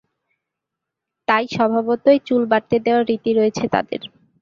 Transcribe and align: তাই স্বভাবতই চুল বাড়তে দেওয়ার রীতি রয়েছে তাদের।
তাই 1.27 1.45
স্বভাবতই 1.55 2.19
চুল 2.27 2.41
বাড়তে 2.51 2.75
দেওয়ার 2.85 3.07
রীতি 3.09 3.31
রয়েছে 3.33 3.65
তাদের। 3.73 4.01